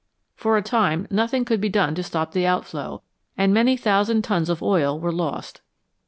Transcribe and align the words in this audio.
For 0.35 0.57
a 0.57 0.63
time 0.63 1.05
nothing 1.11 1.45
could 1.45 1.61
be 1.61 1.69
done 1.69 1.93
to 1.93 2.01
stop 2.01 2.31
the 2.31 2.47
outflow, 2.47 3.03
and 3.37 3.53
many 3.53 3.77
thousand 3.77 4.23
tons 4.23 4.49
of 4.49 4.63
oil 4.63 4.99
were 4.99 5.11
lost. 5.13 5.61